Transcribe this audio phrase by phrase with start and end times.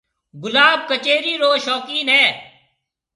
[0.41, 2.23] گلاب ڪچيرِي رو شوقين ھيََََ